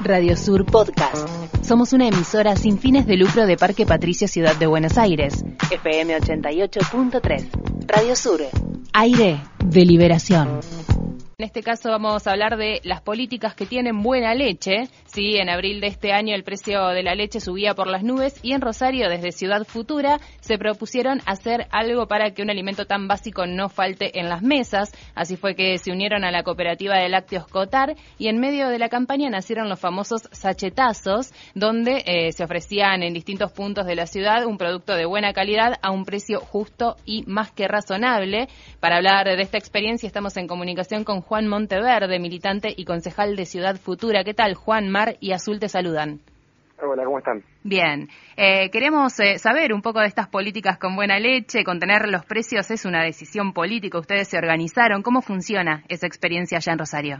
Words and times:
Radio 0.00 0.36
Sur 0.36 0.64
Podcast. 0.64 1.28
Somos 1.62 1.92
una 1.92 2.06
emisora 2.06 2.54
sin 2.56 2.78
fines 2.78 3.06
de 3.06 3.16
lucro 3.16 3.46
de 3.46 3.56
Parque 3.56 3.86
Patricio 3.86 4.28
Ciudad 4.28 4.54
de 4.56 4.66
Buenos 4.66 4.98
Aires. 4.98 5.44
FM 5.70 6.16
88.3. 6.16 7.86
Radio 7.88 8.14
Sur. 8.14 8.40
Aire 8.92 9.40
de 9.64 9.84
liberación. 9.84 10.60
En 11.38 11.44
este 11.44 11.62
caso 11.62 11.90
vamos 11.90 12.26
a 12.26 12.30
hablar 12.30 12.56
de 12.56 12.80
las 12.82 13.02
políticas 13.02 13.54
que 13.54 13.66
tienen 13.66 14.02
buena 14.02 14.32
leche. 14.32 14.88
Sí, 15.04 15.36
en 15.36 15.50
abril 15.50 15.82
de 15.82 15.88
este 15.88 16.14
año 16.14 16.34
el 16.34 16.44
precio 16.44 16.86
de 16.86 17.02
la 17.02 17.14
leche 17.14 17.40
subía 17.40 17.74
por 17.74 17.88
las 17.88 18.02
nubes 18.02 18.40
y 18.42 18.52
en 18.52 18.62
Rosario, 18.62 19.10
desde 19.10 19.32
Ciudad 19.32 19.66
Futura, 19.66 20.18
se 20.40 20.56
propusieron 20.56 21.20
hacer 21.26 21.66
algo 21.72 22.08
para 22.08 22.30
que 22.30 22.40
un 22.40 22.48
alimento 22.48 22.86
tan 22.86 23.06
básico 23.06 23.46
no 23.46 23.68
falte 23.68 24.18
en 24.18 24.30
las 24.30 24.40
mesas. 24.40 24.92
Así 25.14 25.36
fue 25.36 25.54
que 25.54 25.76
se 25.76 25.92
unieron 25.92 26.24
a 26.24 26.30
la 26.30 26.42
cooperativa 26.42 26.96
de 26.96 27.10
lácteos 27.10 27.46
Cotar 27.48 27.96
y 28.16 28.28
en 28.28 28.40
medio 28.40 28.70
de 28.70 28.78
la 28.78 28.88
campaña 28.88 29.28
nacieron 29.28 29.68
los 29.68 29.78
famosos 29.78 30.30
sachetazos, 30.32 31.34
donde 31.54 32.02
eh, 32.06 32.32
se 32.32 32.44
ofrecían 32.44 33.02
en 33.02 33.12
distintos 33.12 33.52
puntos 33.52 33.84
de 33.84 33.94
la 33.94 34.06
ciudad 34.06 34.46
un 34.46 34.56
producto 34.56 34.94
de 34.94 35.04
buena 35.04 35.34
calidad 35.34 35.74
a 35.82 35.90
un 35.90 36.06
precio 36.06 36.40
justo 36.40 36.96
y 37.04 37.24
más 37.26 37.52
que 37.52 37.68
razonable. 37.68 38.48
Para 38.80 38.96
hablar 38.96 39.26
de 39.26 39.42
esta 39.42 39.58
experiencia 39.58 40.06
estamos 40.06 40.34
en 40.38 40.46
comunicación 40.46 41.04
con 41.04 41.25
Juan 41.26 41.48
Monteverde, 41.48 42.20
militante 42.20 42.68
y 42.76 42.84
concejal 42.84 43.34
de 43.34 43.46
Ciudad 43.46 43.74
Futura. 43.74 44.22
¿Qué 44.22 44.32
tal? 44.32 44.54
Juan, 44.54 44.88
Mar 44.88 45.16
y 45.18 45.32
Azul 45.32 45.58
te 45.58 45.68
saludan. 45.68 46.20
Hola, 46.80 47.04
¿cómo 47.04 47.18
están? 47.18 47.42
Bien. 47.64 48.06
Eh, 48.36 48.70
queremos 48.70 49.18
eh, 49.18 49.38
saber 49.38 49.72
un 49.72 49.82
poco 49.82 49.98
de 49.98 50.06
estas 50.06 50.28
políticas 50.28 50.78
con 50.78 50.94
buena 50.94 51.18
leche. 51.18 51.64
Contener 51.64 52.08
los 52.08 52.24
precios 52.24 52.70
es 52.70 52.84
una 52.84 53.02
decisión 53.02 53.52
política. 53.52 53.98
Ustedes 53.98 54.28
se 54.28 54.38
organizaron. 54.38 55.02
¿Cómo 55.02 55.20
funciona 55.20 55.82
esa 55.88 56.06
experiencia 56.06 56.58
allá 56.58 56.72
en 56.74 56.78
Rosario? 56.78 57.16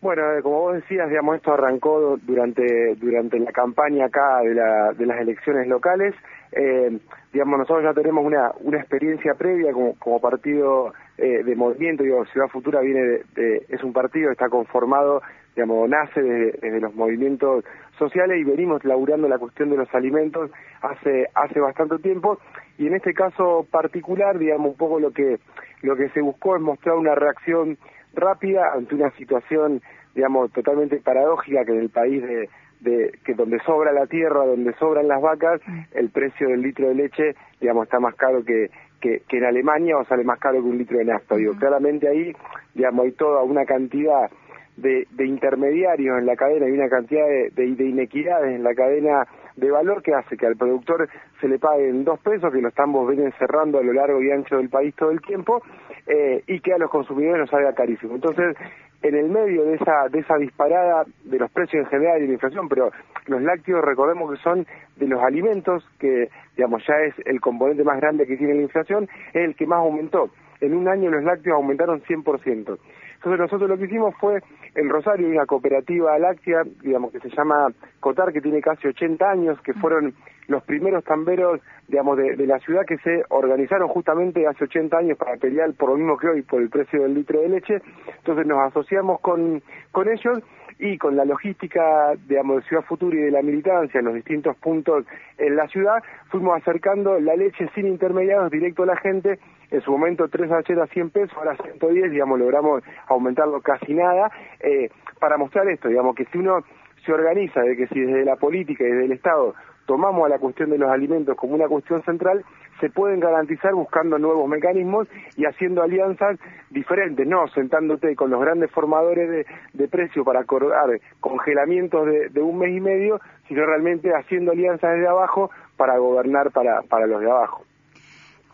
Bueno, 0.00 0.22
eh, 0.38 0.42
como 0.42 0.60
vos 0.60 0.74
decías, 0.74 1.08
digamos, 1.08 1.34
esto 1.36 1.54
arrancó 1.54 2.16
durante 2.22 2.94
durante 3.00 3.36
la 3.40 3.50
campaña 3.50 4.06
acá 4.06 4.42
de, 4.44 4.54
la, 4.54 4.92
de 4.92 5.06
las 5.06 5.20
elecciones 5.20 5.66
locales. 5.66 6.14
Eh, 6.52 6.98
digamos, 7.32 7.58
nosotros 7.58 7.82
ya 7.82 7.94
tenemos 7.94 8.24
una, 8.24 8.52
una 8.60 8.78
experiencia 8.78 9.34
previa 9.34 9.72
como, 9.72 9.94
como 9.98 10.20
partido 10.20 10.92
eh, 11.16 11.42
de 11.42 11.56
movimiento, 11.56 12.02
digo, 12.02 12.24
Ciudad 12.26 12.48
Futura 12.48 12.80
viene 12.80 13.20
de, 13.34 13.64
es 13.68 13.82
un 13.82 13.94
partido, 13.94 14.30
está 14.30 14.50
conformado, 14.50 15.22
digamos, 15.56 15.88
nace 15.88 16.20
desde, 16.20 16.80
los 16.80 16.94
movimientos 16.94 17.64
sociales 17.98 18.38
y 18.38 18.44
venimos 18.44 18.84
laburando 18.84 19.28
la 19.28 19.38
cuestión 19.38 19.70
de 19.70 19.78
los 19.78 19.94
alimentos 19.94 20.50
hace, 20.82 21.28
hace 21.34 21.58
bastante 21.58 21.98
tiempo. 21.98 22.38
Y 22.76 22.86
en 22.86 22.94
este 22.94 23.14
caso 23.14 23.66
particular, 23.70 24.38
digamos, 24.38 24.72
un 24.72 24.76
poco 24.76 25.00
lo 25.00 25.10
que, 25.10 25.38
lo 25.82 25.96
que 25.96 26.10
se 26.10 26.20
buscó 26.20 26.56
es 26.56 26.62
mostrar 26.62 26.96
una 26.96 27.14
reacción 27.14 27.78
rápida 28.14 28.72
ante 28.74 28.94
una 28.94 29.10
situación, 29.12 29.80
digamos, 30.14 30.52
totalmente 30.52 31.00
paradójica 31.00 31.64
que 31.64 31.72
en 31.72 31.80
el 31.80 31.90
país 31.90 32.22
de, 32.22 32.48
de 32.82 33.12
que 33.24 33.34
donde 33.34 33.58
sobra 33.60 33.92
la 33.92 34.06
tierra, 34.06 34.44
donde 34.44 34.72
sobran 34.74 35.08
las 35.08 35.20
vacas, 35.22 35.60
el 35.92 36.10
precio 36.10 36.48
del 36.48 36.62
litro 36.62 36.88
de 36.88 36.94
leche, 36.94 37.34
digamos, 37.60 37.84
está 37.84 38.00
más 38.00 38.14
caro 38.16 38.44
que, 38.44 38.70
que, 39.00 39.22
en 39.30 39.44
Alemania 39.44 39.96
o 39.96 40.04
sale 40.04 40.24
más 40.24 40.38
caro 40.38 40.62
que 40.62 40.68
un 40.68 40.78
litro 40.78 40.98
de 40.98 41.04
nafta. 41.04 41.36
Digo, 41.36 41.54
claramente 41.58 42.08
ahí, 42.08 42.32
digamos, 42.74 43.04
hay 43.04 43.12
toda 43.12 43.42
una 43.42 43.64
cantidad 43.64 44.30
de, 44.76 45.06
de 45.10 45.26
intermediarios 45.26 46.18
en 46.18 46.26
la 46.26 46.34
cadena 46.34 46.68
y 46.68 46.72
una 46.72 46.88
cantidad 46.88 47.26
de, 47.26 47.50
de, 47.50 47.84
inequidades 47.84 48.56
en 48.56 48.64
la 48.64 48.74
cadena 48.74 49.26
de 49.56 49.70
valor 49.70 50.02
que 50.02 50.14
hace 50.14 50.36
que 50.36 50.46
al 50.46 50.56
productor 50.56 51.08
se 51.40 51.46
le 51.46 51.58
paguen 51.58 52.04
dos 52.04 52.18
pesos, 52.20 52.52
que 52.52 52.60
los 52.62 52.74
tambos 52.74 53.08
vienen 53.08 53.32
cerrando 53.38 53.78
a 53.78 53.82
lo 53.82 53.92
largo 53.92 54.22
y 54.22 54.30
ancho 54.30 54.56
del 54.56 54.70
país 54.70 54.94
todo 54.96 55.10
el 55.10 55.20
tiempo, 55.20 55.62
eh, 56.06 56.42
y 56.46 56.60
que 56.60 56.72
a 56.72 56.78
los 56.78 56.90
consumidores 56.90 57.40
nos 57.40 57.50
salga 57.50 57.74
carísimo. 57.74 58.14
Entonces, 58.14 58.56
en 59.02 59.14
el 59.16 59.28
medio 59.28 59.64
de 59.64 59.74
esa, 59.74 60.08
de 60.10 60.20
esa 60.20 60.36
disparada 60.36 61.04
de 61.24 61.38
los 61.38 61.50
precios 61.50 61.84
en 61.84 61.90
general 61.90 62.18
y 62.18 62.22
de 62.22 62.26
la 62.28 62.32
inflación, 62.34 62.68
pero 62.68 62.90
los 63.26 63.42
lácteos 63.42 63.84
recordemos 63.84 64.32
que 64.32 64.42
son 64.42 64.66
de 64.96 65.06
los 65.06 65.22
alimentos 65.22 65.84
que, 65.98 66.28
digamos, 66.56 66.82
ya 66.86 66.94
es 67.00 67.14
el 67.26 67.40
componente 67.40 67.84
más 67.84 68.00
grande 68.00 68.26
que 68.26 68.36
tiene 68.36 68.54
la 68.54 68.62
inflación, 68.62 69.08
es 69.32 69.44
el 69.44 69.56
que 69.56 69.66
más 69.66 69.78
aumentó. 69.78 70.30
En 70.60 70.74
un 70.74 70.88
año 70.88 71.10
los 71.10 71.24
lácteos 71.24 71.56
aumentaron 71.56 72.02
100%. 72.02 72.78
Entonces 73.22 73.38
nosotros 73.38 73.70
lo 73.70 73.78
que 73.78 73.84
hicimos 73.84 74.16
fue, 74.18 74.42
en 74.74 74.88
Rosario 74.88 75.28
hay 75.28 75.32
una 75.34 75.46
cooperativa 75.46 76.18
láctea, 76.18 76.62
digamos, 76.82 77.12
que 77.12 77.20
se 77.20 77.30
llama 77.30 77.68
Cotar, 78.00 78.32
que 78.32 78.40
tiene 78.40 78.60
casi 78.60 78.88
80 78.88 79.30
años, 79.30 79.60
que 79.62 79.74
fueron 79.74 80.12
los 80.48 80.64
primeros 80.64 81.04
tamberos, 81.04 81.60
digamos, 81.86 82.16
de, 82.16 82.36
la 82.44 82.58
ciudad 82.58 82.84
que 82.84 82.98
se 82.98 83.22
organizaron 83.28 83.86
justamente 83.86 84.44
hace 84.48 84.64
80 84.64 84.98
años 84.98 85.18
para 85.18 85.36
pelear 85.36 85.72
por 85.74 85.90
lo 85.90 85.98
mismo 85.98 86.18
que 86.18 86.26
hoy, 86.26 86.42
por 86.42 86.60
el 86.60 86.68
precio 86.68 87.02
del 87.02 87.14
litro 87.14 87.40
de 87.40 87.48
leche. 87.48 87.80
Entonces 88.18 88.44
nos 88.44 88.58
asociamos 88.58 89.20
con, 89.20 89.62
con 89.92 90.08
ellos 90.08 90.42
y 90.80 90.98
con 90.98 91.14
la 91.14 91.24
logística, 91.24 92.14
digamos, 92.26 92.56
de 92.56 92.68
Ciudad 92.68 92.82
Futura 92.82 93.16
y 93.16 93.20
de 93.20 93.30
la 93.30 93.42
militancia 93.42 94.00
en 94.00 94.06
los 94.06 94.14
distintos 94.14 94.56
puntos 94.56 95.04
en 95.38 95.54
la 95.54 95.68
ciudad, 95.68 96.02
fuimos 96.28 96.60
acercando 96.60 97.20
la 97.20 97.36
leche 97.36 97.68
sin 97.76 97.86
intermediarios 97.86 98.50
directo 98.50 98.82
a 98.82 98.86
la 98.86 98.96
gente. 98.96 99.38
En 99.72 99.80
su 99.80 99.90
momento 99.90 100.28
tres 100.28 100.50
a 100.52 100.62
100 100.62 101.10
pesos, 101.10 101.34
ahora 101.34 101.56
110, 101.56 102.10
digamos, 102.10 102.38
logramos 102.38 102.84
aumentarlo 103.08 103.62
casi 103.62 103.94
nada, 103.94 104.30
eh, 104.60 104.90
para 105.18 105.38
mostrar 105.38 105.66
esto, 105.68 105.88
digamos, 105.88 106.14
que 106.14 106.26
si 106.26 106.36
uno 106.36 106.62
se 107.06 107.10
organiza, 107.10 107.62
de 107.62 107.74
que 107.74 107.86
si 107.86 108.00
desde 108.00 108.26
la 108.26 108.36
política 108.36 108.84
y 108.84 108.88
desde 108.88 109.06
el 109.06 109.12
Estado 109.12 109.54
tomamos 109.86 110.26
a 110.26 110.28
la 110.28 110.38
cuestión 110.38 110.68
de 110.68 110.76
los 110.76 110.90
alimentos 110.90 111.36
como 111.36 111.54
una 111.54 111.68
cuestión 111.68 112.02
central, 112.02 112.44
se 112.80 112.90
pueden 112.90 113.18
garantizar 113.18 113.72
buscando 113.72 114.18
nuevos 114.18 114.46
mecanismos 114.46 115.08
y 115.36 115.46
haciendo 115.46 115.82
alianzas 115.82 116.38
diferentes, 116.68 117.26
no 117.26 117.48
sentándote 117.48 118.14
con 118.14 118.30
los 118.30 118.42
grandes 118.42 118.70
formadores 118.72 119.30
de, 119.30 119.46
de 119.72 119.88
precio 119.88 120.22
para 120.22 120.40
acordar 120.40 121.00
congelamientos 121.20 122.04
de, 122.06 122.28
de, 122.28 122.40
un 122.42 122.58
mes 122.58 122.76
y 122.76 122.80
medio, 122.80 123.20
sino 123.48 123.64
realmente 123.64 124.10
haciendo 124.14 124.52
alianzas 124.52 124.92
desde 124.92 125.08
abajo 125.08 125.50
para 125.78 125.96
gobernar 125.96 126.50
para, 126.50 126.82
para 126.82 127.06
los 127.06 127.20
de 127.20 127.30
abajo. 127.30 127.64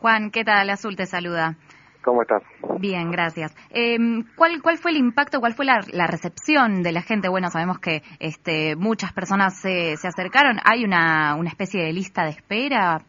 Juan, 0.00 0.30
¿qué 0.30 0.44
tal? 0.44 0.70
Azul 0.70 0.96
te 0.96 1.06
saluda. 1.06 1.56
¿Cómo 2.02 2.22
estás? 2.22 2.42
Bien, 2.78 3.10
gracias. 3.10 3.54
Eh, 3.70 3.98
¿cuál, 4.36 4.62
¿Cuál 4.62 4.78
fue 4.78 4.92
el 4.92 4.96
impacto, 4.96 5.40
cuál 5.40 5.54
fue 5.54 5.66
la, 5.66 6.06
recepción 6.06 6.82
de 6.82 6.92
la 6.92 7.02
gente? 7.02 7.28
Bueno, 7.28 7.50
sabemos 7.50 7.80
que 7.80 8.02
este, 8.20 8.76
muchas 8.76 9.12
personas 9.12 9.60
se, 9.60 9.96
se 9.96 10.06
acercaron. 10.06 10.58
¿Hay 10.64 10.84
una, 10.84 11.34
una 11.34 11.48
especie 11.48 11.82
de 11.82 11.92
lista 11.92 12.22
de 12.22 12.30
espera? 12.30 13.00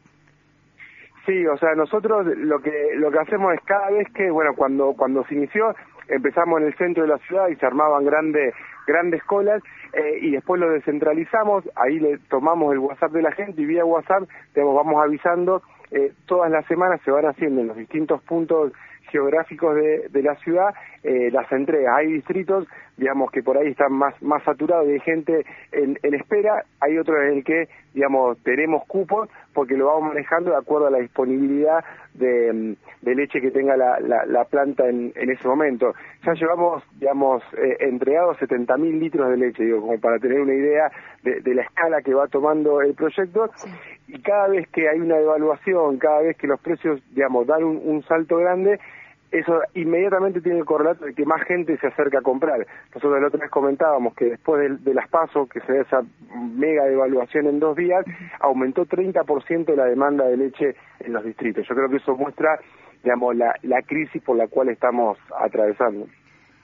Sí, 1.25 1.45
o 1.45 1.57
sea, 1.57 1.75
nosotros 1.75 2.25
lo 2.25 2.59
que 2.59 2.71
lo 2.95 3.11
que 3.11 3.19
hacemos 3.19 3.53
es 3.53 3.61
cada 3.63 3.91
vez 3.91 4.07
que, 4.15 4.31
bueno, 4.31 4.53
cuando 4.55 4.93
cuando 4.97 5.23
se 5.25 5.35
inició 5.35 5.75
empezamos 6.07 6.59
en 6.59 6.67
el 6.67 6.75
centro 6.75 7.03
de 7.03 7.09
la 7.09 7.19
ciudad 7.19 7.49
y 7.49 7.55
se 7.55 7.65
armaban 7.67 8.03
grandes 8.03 8.55
grandes 8.87 9.23
colas 9.25 9.61
eh, 9.93 10.17
y 10.21 10.31
después 10.31 10.59
lo 10.59 10.71
descentralizamos, 10.71 11.69
ahí 11.75 11.99
le 11.99 12.17
tomamos 12.29 12.73
el 12.73 12.79
WhatsApp 12.79 13.11
de 13.11 13.21
la 13.21 13.31
gente 13.33 13.61
y 13.61 13.65
vía 13.65 13.85
WhatsApp 13.85 14.23
digamos, 14.55 14.75
vamos 14.75 15.03
avisando, 15.03 15.61
eh, 15.91 16.13
todas 16.25 16.51
las 16.51 16.65
semanas 16.65 17.01
se 17.03 17.11
van 17.11 17.25
haciendo 17.25 17.61
en 17.61 17.67
los 17.67 17.77
distintos 17.77 18.21
puntos 18.23 18.71
geográficos 19.11 19.75
de, 19.75 20.07
de 20.09 20.23
la 20.23 20.35
ciudad 20.35 20.73
eh, 21.03 21.29
las 21.31 21.51
entregas. 21.51 21.97
Hay 21.97 22.11
distritos, 22.13 22.67
digamos, 22.97 23.31
que 23.31 23.41
por 23.41 23.57
ahí 23.57 23.69
están 23.69 23.93
más, 23.93 24.19
más 24.21 24.43
saturados 24.43 24.87
de 24.87 24.99
gente 24.99 25.45
en, 25.71 25.97
en 26.03 26.13
espera, 26.13 26.63
hay 26.79 26.97
otros 26.97 27.17
en 27.23 27.37
el 27.37 27.43
que, 27.43 27.69
digamos, 27.93 28.37
tenemos 28.43 28.85
cupos 28.85 29.29
porque 29.53 29.75
lo 29.75 29.87
vamos 29.87 30.09
manejando 30.09 30.51
de 30.51 30.57
acuerdo 30.57 30.87
a 30.87 30.91
la 30.91 30.99
disponibilidad 30.99 31.83
de, 32.13 32.53
mm, 32.53 33.05
de 33.05 33.15
leche 33.15 33.41
que 33.41 33.51
tenga 33.51 33.75
la, 33.77 33.99
la, 33.99 34.25
la 34.25 34.45
planta 34.45 34.87
en, 34.87 35.11
en, 35.15 35.29
ese 35.29 35.47
momento. 35.47 35.93
Ya 36.25 36.33
llevamos, 36.33 36.83
digamos, 36.99 37.43
eh, 37.57 37.77
entregados 37.79 38.37
70.000 38.37 38.99
litros 38.99 39.29
de 39.29 39.37
leche, 39.37 39.63
digo, 39.63 39.81
como 39.81 39.99
para 39.99 40.19
tener 40.19 40.39
una 40.41 40.53
idea 40.53 40.91
de, 41.23 41.41
de 41.41 41.55
la 41.55 41.63
escala 41.63 42.01
que 42.01 42.13
va 42.13 42.27
tomando 42.27 42.81
el 42.81 42.93
proyecto. 42.93 43.49
Y 44.07 44.21
cada 44.21 44.47
vez 44.49 44.67
que 44.69 44.89
hay 44.89 44.99
una 44.99 45.17
evaluación, 45.17 45.97
cada 45.97 46.21
vez 46.21 46.37
que 46.37 46.47
los 46.47 46.59
precios, 46.59 47.01
digamos, 47.13 47.47
dan 47.47 47.63
un, 47.63 47.81
un 47.83 48.03
salto 48.03 48.37
grande, 48.37 48.79
eso 49.31 49.61
inmediatamente 49.75 50.41
tiene 50.41 50.59
el 50.59 50.65
correlato 50.65 51.05
de 51.05 51.13
que 51.13 51.25
más 51.25 51.41
gente 51.43 51.77
se 51.77 51.87
acerca 51.87 52.19
a 52.19 52.21
comprar. 52.21 52.65
Nosotros 52.93 53.21
la 53.21 53.27
otra 53.27 53.41
vez 53.41 53.51
comentábamos 53.51 54.15
que 54.15 54.25
después 54.25 54.83
de, 54.83 54.93
las 54.93 55.07
pasos, 55.09 55.47
que 55.49 55.59
se 55.61 55.73
da 55.73 55.81
esa 55.81 56.01
mega 56.33 56.85
devaluación 56.85 57.47
en 57.47 57.59
dos 57.59 57.75
días, 57.75 58.03
aumentó 58.39 58.85
30% 58.85 59.75
la 59.75 59.85
demanda 59.85 60.25
de 60.25 60.37
leche 60.37 60.75
en 60.99 61.13
los 61.13 61.23
distritos. 61.23 61.67
Yo 61.67 61.75
creo 61.75 61.89
que 61.89 61.97
eso 61.97 62.15
muestra, 62.15 62.59
digamos, 63.03 63.35
la, 63.35 63.53
la 63.63 63.81
crisis 63.83 64.21
por 64.23 64.35
la 64.35 64.47
cual 64.47 64.69
estamos 64.69 65.17
atravesando. 65.39 66.07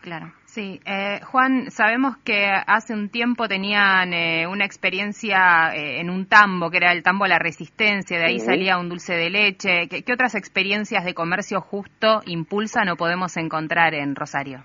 Claro, 0.05 0.27
sí. 0.45 0.79
Eh, 0.85 1.19
Juan, 1.31 1.71
sabemos 1.71 2.15
que 2.17 2.45
hace 2.45 2.93
un 2.93 3.09
tiempo 3.09 3.47
tenían 3.47 4.13
eh, 4.13 4.45
una 4.45 4.63
experiencia 4.63 5.73
eh, 5.73 5.99
en 5.99 6.11
un 6.11 6.27
tambo, 6.27 6.69
que 6.69 6.77
era 6.77 6.91
el 6.91 7.01
tambo 7.01 7.25
La 7.25 7.39
Resistencia, 7.39 8.19
de 8.19 8.25
ahí 8.25 8.37
salía 8.37 8.77
un 8.77 8.87
dulce 8.87 9.15
de 9.15 9.31
leche. 9.31 9.87
¿Qué, 9.89 10.13
otras 10.13 10.35
experiencias 10.35 11.05
de 11.05 11.15
comercio 11.15 11.59
justo 11.59 12.21
impulsan 12.27 12.87
o 12.89 12.97
podemos 12.97 13.35
encontrar 13.35 13.95
en 13.95 14.15
Rosario? 14.15 14.59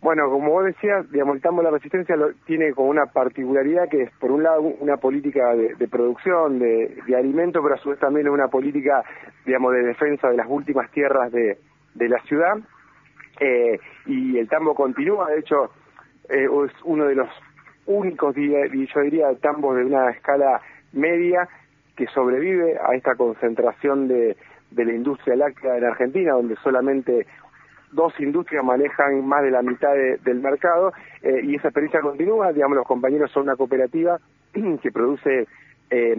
Bueno, 0.00 0.30
como 0.30 0.48
vos 0.50 0.64
decías, 0.64 1.04
digamos, 1.12 1.36
el 1.36 1.42
tambo 1.42 1.60
La 1.62 1.70
Resistencia 1.70 2.16
lo, 2.16 2.32
tiene 2.46 2.72
como 2.72 2.88
una 2.88 3.04
particularidad 3.04 3.90
que 3.90 4.04
es, 4.04 4.10
por 4.18 4.30
un 4.30 4.42
lado, 4.42 4.62
una 4.62 4.96
política 4.96 5.54
de, 5.54 5.86
producción, 5.86 6.58
de, 6.58 6.96
de 7.06 7.14
alimento, 7.14 7.60
pero 7.62 7.74
a 7.74 7.78
su 7.78 7.90
vez 7.90 7.98
también 7.98 8.26
es 8.26 8.32
una 8.32 8.48
política, 8.48 9.04
digamos, 9.44 9.74
de 9.74 9.82
defensa 9.82 10.30
de 10.30 10.38
las 10.38 10.46
últimas 10.48 10.90
tierras 10.92 11.30
de, 11.30 11.58
de 11.94 12.08
la 12.08 12.22
ciudad 12.22 12.56
eh, 13.40 13.78
y 14.06 14.38
el 14.38 14.48
tambo 14.48 14.74
continúa, 14.74 15.30
de 15.30 15.40
hecho, 15.40 15.70
eh, 16.28 16.44
es 16.44 16.72
uno 16.84 17.04
de 17.04 17.14
los 17.14 17.28
únicos, 17.86 18.34
yo 18.34 19.00
diría, 19.02 19.34
tambos 19.40 19.76
de 19.76 19.84
una 19.84 20.10
escala 20.10 20.60
media 20.92 21.48
que 21.96 22.06
sobrevive 22.08 22.78
a 22.78 22.94
esta 22.94 23.14
concentración 23.14 24.08
de, 24.08 24.36
de 24.70 24.84
la 24.84 24.92
industria 24.92 25.36
láctea 25.36 25.76
en 25.76 25.84
Argentina, 25.84 26.32
donde 26.32 26.56
solamente 26.56 27.26
dos 27.92 28.12
industrias 28.20 28.64
manejan 28.64 29.26
más 29.26 29.42
de 29.42 29.50
la 29.50 29.62
mitad 29.62 29.92
del 29.94 30.40
mercado 30.40 30.92
eh, 31.22 31.40
y 31.42 31.56
esa 31.56 31.68
experiencia 31.68 32.00
continúa, 32.00 32.52
digamos, 32.52 32.76
los 32.76 32.86
compañeros 32.86 33.30
son 33.30 33.44
una 33.44 33.56
cooperativa 33.56 34.18
que 34.82 34.92
produce 34.92 35.46
eh, 35.90 36.14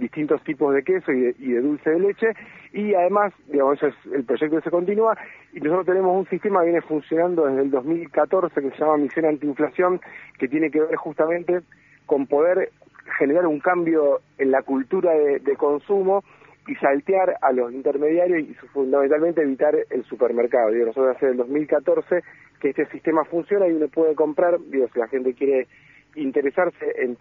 distintos 0.00 0.42
tipos 0.44 0.74
de 0.74 0.82
queso 0.82 1.12
y 1.12 1.20
de, 1.20 1.60
dulce 1.60 1.90
de 1.90 2.00
leche. 2.00 2.26
Y 2.72 2.94
además, 2.94 3.32
digamos, 3.48 3.82
es 3.82 3.94
el 4.12 4.24
proyecto 4.24 4.60
se 4.60 4.70
continúa. 4.70 5.16
Y 5.52 5.60
nosotros 5.60 5.86
tenemos 5.86 6.16
un 6.16 6.28
sistema 6.28 6.60
que 6.60 6.66
viene 6.66 6.80
funcionando 6.82 7.46
desde 7.46 7.62
el 7.62 7.70
2014 7.70 8.60
que 8.60 8.70
se 8.70 8.78
llama 8.78 8.96
Misión 8.96 9.26
Antiinflación 9.26 10.00
que 10.38 10.48
tiene 10.48 10.70
que 10.70 10.80
ver 10.80 10.96
justamente 10.96 11.60
con 12.06 12.26
poder 12.26 12.70
generar 13.18 13.46
un 13.46 13.60
cambio 13.60 14.20
en 14.38 14.50
la 14.50 14.62
cultura 14.62 15.12
de, 15.12 15.38
de 15.40 15.56
consumo 15.56 16.24
y 16.66 16.74
saltear 16.76 17.36
a 17.42 17.52
los 17.52 17.72
intermediarios 17.72 18.40
y 18.40 18.54
fundamentalmente 18.72 19.42
evitar 19.42 19.74
el 19.90 20.04
supermercado. 20.04 20.70
Digo, 20.70 20.86
nosotros 20.86 21.16
hace 21.16 21.26
el 21.26 21.36
2014 21.36 22.22
que 22.60 22.70
este 22.70 22.86
sistema 22.86 23.24
funciona 23.24 23.66
y 23.66 23.72
uno 23.72 23.88
puede 23.88 24.14
comprar, 24.14 24.58
digo, 24.70 24.88
si 24.92 24.98
la 24.98 25.08
gente 25.08 25.34
quiere 25.34 25.66
interesarse 26.14 26.94
en 26.96 27.16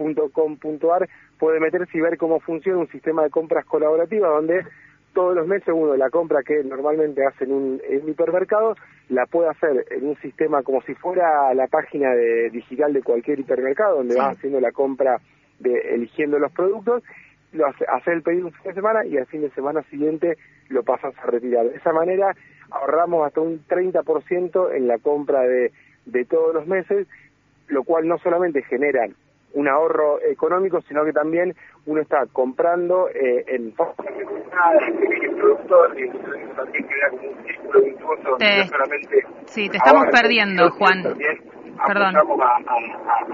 www.misionantiinflacion.com.ar 0.00 1.08
puede 1.38 1.60
meterse 1.60 1.96
y 1.96 2.00
ver 2.00 2.16
cómo 2.16 2.40
funciona 2.40 2.78
un 2.78 2.88
sistema 2.88 3.22
de 3.22 3.30
compras 3.30 3.64
colaborativas 3.64 4.30
donde 4.30 4.64
todos 5.14 5.34
los 5.34 5.46
meses 5.46 5.68
uno 5.74 5.96
la 5.96 6.10
compra 6.10 6.42
que 6.42 6.62
normalmente 6.62 7.24
hace 7.26 7.44
en 7.44 7.52
un, 7.52 7.80
hipermercado 8.06 8.76
la 9.08 9.26
puede 9.26 9.48
hacer 9.48 9.86
en 9.90 10.08
un 10.08 10.16
sistema 10.18 10.62
como 10.62 10.82
si 10.82 10.94
fuera 10.94 11.52
la 11.54 11.66
página 11.66 12.14
de, 12.14 12.50
digital 12.50 12.92
de 12.92 13.02
cualquier 13.02 13.40
hipermercado 13.40 13.98
donde 13.98 14.16
vas 14.16 14.36
haciendo 14.36 14.60
la 14.60 14.72
compra 14.72 15.20
de 15.58 15.94
eligiendo 15.94 16.38
los 16.38 16.52
productos, 16.52 17.02
lo 17.52 17.66
hace, 17.66 17.84
hacer 17.86 18.14
el 18.14 18.22
pedido 18.22 18.46
un 18.46 18.52
fin 18.52 18.68
de 18.68 18.74
semana 18.74 19.04
y 19.04 19.18
al 19.18 19.26
fin 19.26 19.42
de 19.42 19.50
semana 19.50 19.82
siguiente 19.90 20.38
lo 20.68 20.84
pasas 20.84 21.12
a 21.18 21.26
retirar. 21.26 21.68
De 21.68 21.76
esa 21.76 21.92
manera 21.92 22.34
ahorramos 22.70 23.26
hasta 23.26 23.40
un 23.40 23.66
30% 23.66 24.74
en 24.74 24.86
la 24.86 24.98
compra 24.98 25.42
de, 25.42 25.72
de 26.06 26.24
todos 26.24 26.54
los 26.54 26.66
meses, 26.66 27.08
lo 27.66 27.82
cual 27.82 28.06
no 28.06 28.18
solamente 28.18 28.62
genera 28.62 29.04
un 29.54 29.68
ahorro 29.68 30.20
económico, 30.22 30.80
sino 30.82 31.04
que 31.04 31.12
también 31.12 31.54
uno 31.86 32.00
está 32.00 32.24
comprando 32.32 33.08
eh, 33.08 33.44
en 33.48 33.68
y 33.68 33.72
también 36.54 36.86
crea 36.86 37.10
como 37.10 37.28
un 37.30 37.44
círculo 37.46 37.82
virtuoso 37.82 38.36
te, 38.38 38.66
solamente 38.66 39.24
sí, 39.46 39.68
te 39.68 39.76
estamos 39.78 40.06
perdiendo, 40.10 40.70
Juan. 40.70 41.02
Perdón. 41.86 42.16
A, 42.16 42.20
a, 42.20 42.24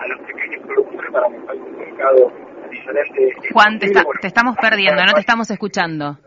a, 0.03 0.07
los 0.07 0.21
pequeños 0.21 0.65
productores 0.67 1.13
para 1.13 1.27
un 1.27 1.79
mercado 1.79 2.33
diferente. 2.71 3.35
Juan, 3.53 3.79
te, 3.79 3.91
te 4.21 4.27
estamos 4.27 4.57
perdiendo, 4.57 5.05
no 5.05 5.15
te 5.15 5.21
estamos 5.21 5.51
escuchando. 5.51 6.19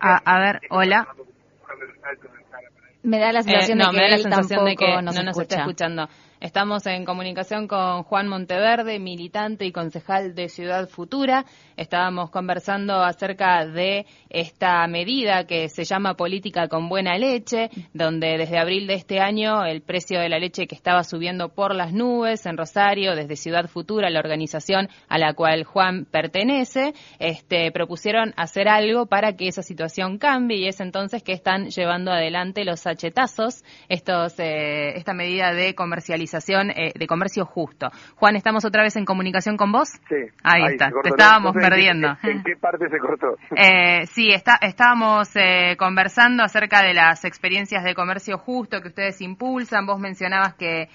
A, 0.00 0.16
a 0.24 0.38
ver, 0.38 0.60
hola. 0.70 1.08
Me 3.02 3.18
da 3.18 3.32
la 3.32 3.42
sensación 3.42 3.80
eh, 3.80 3.84
de 3.84 3.90
que 3.90 3.96
me 3.96 4.02
da 4.02 4.08
la 4.10 4.18
sensación 4.18 4.64
de 4.64 4.76
que 4.76 5.02
nos, 5.02 5.16
no 5.16 5.22
nos 5.22 5.38
está 5.40 5.60
escuchando. 5.60 6.08
Estamos 6.40 6.86
en 6.86 7.04
comunicación 7.04 7.68
con 7.68 8.02
Juan 8.02 8.26
Monteverde, 8.26 8.98
militante 8.98 9.66
y 9.66 9.72
concejal 9.72 10.34
de 10.34 10.48
Ciudad 10.48 10.88
Futura. 10.88 11.44
Estábamos 11.76 12.30
conversando 12.30 13.02
acerca 13.02 13.66
de 13.66 14.06
esta 14.30 14.86
medida 14.86 15.46
que 15.46 15.68
se 15.68 15.84
llama 15.84 16.14
política 16.14 16.66
con 16.68 16.88
buena 16.88 17.18
leche, 17.18 17.68
donde 17.92 18.38
desde 18.38 18.58
abril 18.58 18.86
de 18.86 18.94
este 18.94 19.20
año 19.20 19.66
el 19.66 19.82
precio 19.82 20.18
de 20.18 20.30
la 20.30 20.38
leche 20.38 20.66
que 20.66 20.74
estaba 20.74 21.04
subiendo 21.04 21.50
por 21.50 21.74
las 21.74 21.92
nubes 21.92 22.46
en 22.46 22.56
Rosario, 22.56 23.14
desde 23.14 23.36
Ciudad 23.36 23.68
Futura, 23.68 24.08
la 24.08 24.20
organización 24.20 24.88
a 25.08 25.18
la 25.18 25.34
cual 25.34 25.64
Juan 25.64 26.06
pertenece, 26.06 26.94
este, 27.18 27.70
propusieron 27.70 28.32
hacer 28.38 28.66
algo 28.66 29.04
para 29.04 29.36
que 29.36 29.48
esa 29.48 29.62
situación 29.62 30.16
cambie 30.16 30.56
y 30.56 30.68
es 30.68 30.80
entonces 30.80 31.22
que 31.22 31.32
están 31.32 31.68
llevando 31.68 32.10
adelante 32.12 32.64
los 32.64 32.80
sachetazos, 32.80 33.62
estos, 33.90 34.38
eh, 34.38 34.96
esta 34.96 35.12
medida 35.12 35.52
de 35.52 35.74
comercialización 35.74 36.29
eh, 36.34 36.92
de 36.94 37.06
comercio 37.06 37.44
justo. 37.44 37.90
Juan, 38.16 38.34
¿estamos 38.36 38.64
otra 38.64 38.82
vez 38.82 38.96
en 38.96 39.04
comunicación 39.04 39.56
con 39.56 39.70
vos? 39.72 39.90
Sí. 40.08 40.16
Ahí, 40.42 40.62
está, 40.72 40.90
te 41.02 41.10
estábamos 41.10 41.52
perdiendo. 41.54 42.16
¿En 42.22 42.42
qué, 42.42 42.56
parte 42.56 42.88
se 42.88 42.98
cortó? 42.98 43.36
Eh, 43.56 44.06
sí, 44.06 44.32
está, 44.32 44.58
estábamos 44.60 45.30
eh, 45.36 45.76
conversando 45.76 46.42
acerca 46.42 46.82
de 46.82 46.94
las 46.94 47.24
experiencias 47.24 47.84
de 47.84 47.94
comercio 47.94 48.38
justo 48.38 48.80
que 48.80 48.88
ustedes 48.88 49.20
impulsan. 49.20 49.86
Vos 49.86 50.00
mencionabas 50.00 50.54
que 50.54 50.88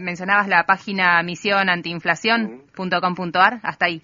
mencionabas 0.00 0.48
la 0.48 0.64
página 0.64 1.22
misionantiinflación.com.ar, 1.22 3.60
hasta 3.62 3.86
ahí. 3.86 4.02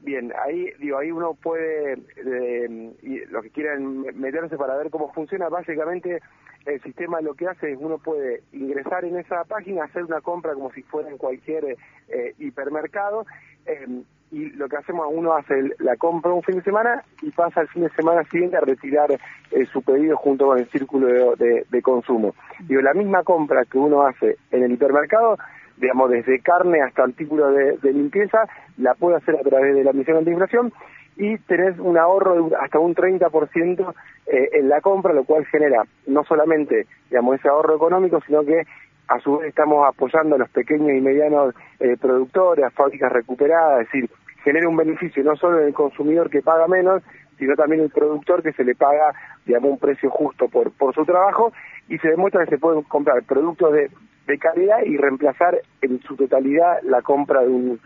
Bien, 0.00 0.32
ahí 0.44 0.70
digo, 0.78 0.98
ahí 0.98 1.10
uno 1.10 1.34
puede, 1.34 1.94
eh, 2.16 2.92
y 3.02 3.24
los 3.26 3.42
que 3.42 3.50
quieran 3.50 4.02
meterse 4.14 4.56
para 4.56 4.76
ver 4.76 4.90
cómo 4.90 5.12
funciona, 5.12 5.48
básicamente 5.48 6.20
el 6.66 6.80
sistema 6.82 7.20
lo 7.20 7.34
que 7.34 7.48
hace 7.48 7.72
es 7.72 7.78
uno 7.80 7.98
puede 7.98 8.42
ingresar 8.52 9.04
en 9.04 9.16
esa 9.16 9.44
página, 9.44 9.84
hacer 9.84 10.04
una 10.04 10.20
compra 10.20 10.54
como 10.54 10.70
si 10.72 10.82
fuera 10.82 11.08
en 11.08 11.18
cualquier 11.18 11.76
eh, 12.08 12.34
hipermercado, 12.38 13.26
em, 13.66 14.04
y 14.30 14.50
lo 14.50 14.68
que 14.68 14.76
hacemos, 14.76 15.06
uno 15.10 15.34
hace 15.34 15.54
la 15.78 15.96
compra 15.96 16.32
un 16.32 16.42
fin 16.42 16.56
de 16.56 16.62
semana 16.62 17.02
y 17.22 17.30
pasa 17.30 17.62
el 17.62 17.68
fin 17.68 17.82
de 17.82 17.90
semana 17.90 18.22
siguiente 18.24 18.58
a 18.58 18.60
retirar 18.60 19.10
eh, 19.12 19.66
su 19.72 19.82
pedido 19.82 20.16
junto 20.16 20.46
con 20.46 20.58
el 20.58 20.68
círculo 20.68 21.34
de, 21.36 21.64
de 21.68 21.82
consumo. 21.82 22.34
Digo, 22.60 22.82
la 22.82 22.92
misma 22.92 23.24
compra 23.24 23.64
que 23.64 23.78
uno 23.78 24.02
hace 24.02 24.36
en 24.50 24.62
el 24.62 24.72
hipermercado 24.72 25.38
digamos, 25.80 26.10
desde 26.10 26.40
carne 26.40 26.82
hasta 26.82 27.04
artículos 27.04 27.54
de, 27.54 27.92
limpieza, 27.92 28.38
la 28.76 28.94
puede 28.94 29.16
hacer 29.16 29.36
a 29.36 29.42
través 29.42 29.74
de 29.74 29.84
la 29.84 29.92
misión 29.92 30.18
antiinflación 30.18 30.72
y 31.16 31.36
tenés 31.38 31.78
un 31.78 31.98
ahorro 31.98 32.48
de 32.48 32.56
hasta 32.56 32.78
un 32.78 32.94
30% 32.94 33.94
eh, 34.26 34.48
en 34.52 34.68
la 34.68 34.80
compra, 34.80 35.12
lo 35.12 35.24
cual 35.24 35.44
genera 35.46 35.82
no 36.06 36.24
solamente, 36.24 36.86
digamos, 37.10 37.36
ese 37.36 37.48
ahorro 37.48 37.76
económico, 37.76 38.20
sino 38.26 38.44
que 38.44 38.62
a 39.08 39.18
su 39.20 39.38
vez 39.38 39.48
estamos 39.48 39.86
apoyando 39.88 40.36
a 40.36 40.38
los 40.38 40.50
pequeños 40.50 40.96
y 40.96 41.00
medianos 41.00 41.54
eh, 41.80 41.96
productores, 42.00 42.72
fábricas 42.74 43.10
recuperadas, 43.10 43.82
es 43.82 43.86
decir, 43.86 44.10
genera 44.44 44.68
un 44.68 44.76
beneficio 44.76 45.24
no 45.24 45.34
solo 45.36 45.60
en 45.60 45.68
el 45.68 45.74
consumidor 45.74 46.30
que 46.30 46.42
paga 46.42 46.68
menos, 46.68 47.02
sino 47.38 47.54
también 47.54 47.82
el 47.82 47.90
productor 47.90 48.42
que 48.42 48.52
se 48.52 48.64
le 48.64 48.74
paga, 48.74 49.12
digamos, 49.46 49.72
un 49.72 49.78
precio 49.78 50.10
justo 50.10 50.48
por, 50.48 50.72
por 50.72 50.94
su 50.94 51.04
trabajo 51.04 51.52
y 51.88 51.98
se 51.98 52.08
demuestra 52.08 52.44
que 52.44 52.50
se 52.50 52.58
pueden 52.58 52.82
comprar 52.82 53.22
productos 53.24 53.72
de 53.72 53.90
de 54.28 54.38
calidad 54.38 54.82
y 54.84 54.96
reemplazar 54.96 55.58
en 55.80 56.00
su 56.02 56.14
totalidad 56.14 56.80
la 56.82 57.02
compra 57.02 57.40
de 57.40 57.48
un 57.48 57.80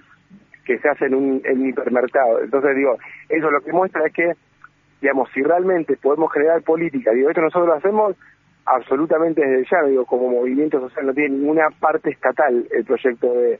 que 0.64 0.78
se 0.78 0.88
hace 0.88 1.06
en 1.06 1.14
un, 1.14 1.42
hipermercado. 1.66 2.40
Entonces 2.40 2.76
digo, 2.76 2.96
eso 3.28 3.50
lo 3.50 3.60
que 3.62 3.72
muestra 3.72 4.06
es 4.06 4.12
que, 4.12 4.32
digamos, 5.00 5.28
si 5.34 5.42
realmente 5.42 5.96
podemos 5.96 6.32
generar 6.32 6.62
política, 6.62 7.10
digo, 7.12 7.30
esto 7.30 7.40
nosotros 7.40 7.66
lo 7.66 7.74
hacemos 7.74 8.16
absolutamente 8.64 9.44
desde 9.44 9.68
ya, 9.68 9.82
digo, 9.88 10.04
como 10.04 10.28
movimiento 10.28 10.78
social 10.80 11.06
no 11.06 11.14
tiene 11.14 11.36
ninguna 11.36 11.68
parte 11.80 12.10
estatal 12.10 12.64
el 12.70 12.84
proyecto 12.84 13.32
de, 13.34 13.58